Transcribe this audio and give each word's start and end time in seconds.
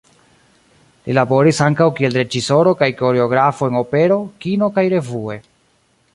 Li 1.09 1.15
laboris 1.17 1.59
ankaŭ 1.65 1.87
kiel 1.99 2.17
reĝisoro 2.21 2.73
kaj 2.81 2.91
koreografo 3.03 3.71
en 3.73 3.81
opero, 3.83 4.19
kino 4.47 4.73
kaj 4.81 4.89
"revue". 4.97 5.39